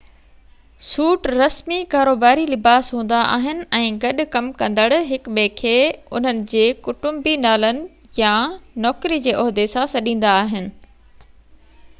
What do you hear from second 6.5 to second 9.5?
جي ڪٽنبي نالن يا نوڪري جي